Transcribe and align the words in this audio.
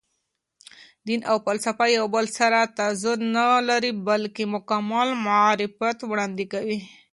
دین 1.05 1.21
او 1.31 1.37
فلسفه 1.45 1.85
یو 1.97 2.05
بل 2.15 2.25
سره 2.37 2.59
تضاد 2.79 3.19
نه 3.35 3.45
لري، 3.67 3.91
بلکې 4.07 4.43
مکمل 4.53 5.09
معرفت 5.27 5.97
وړاندې 6.03 6.45
کوي. 6.53 6.79